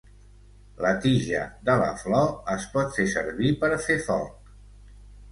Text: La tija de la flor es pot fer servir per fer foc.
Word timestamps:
La 0.83 0.91
tija 1.01 1.41
de 1.67 1.75
la 1.81 1.89
flor 2.03 2.31
es 2.53 2.65
pot 2.77 2.95
fer 2.95 3.05
servir 3.11 3.51
per 3.65 3.69
fer 3.89 3.99
foc. 4.07 4.49